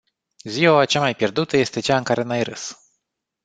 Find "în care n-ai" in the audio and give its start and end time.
1.97-2.43